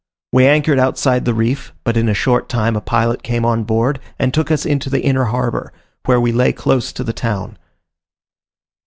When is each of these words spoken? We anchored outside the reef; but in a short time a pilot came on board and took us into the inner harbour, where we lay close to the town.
We 0.33 0.47
anchored 0.47 0.79
outside 0.79 1.25
the 1.25 1.33
reef; 1.35 1.73
but 1.83 1.95
in 1.95 2.09
a 2.09 2.15
short 2.15 2.49
time 2.49 2.75
a 2.75 2.81
pilot 2.81 3.21
came 3.21 3.45
on 3.45 3.63
board 3.65 3.99
and 4.17 4.33
took 4.33 4.49
us 4.49 4.65
into 4.65 4.89
the 4.89 5.03
inner 5.03 5.25
harbour, 5.25 5.71
where 6.05 6.19
we 6.19 6.31
lay 6.31 6.53
close 6.53 6.91
to 6.93 7.03
the 7.03 7.13
town. 7.13 7.55